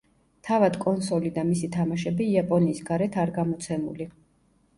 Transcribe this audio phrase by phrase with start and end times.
[0.47, 4.11] თავად კონსოლი და მისი თამაშები იაპონიის გარეთ არ გამოცემული.